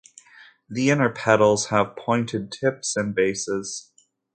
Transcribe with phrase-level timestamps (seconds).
[0.67, 3.91] The inner petals have pointed tips and bases.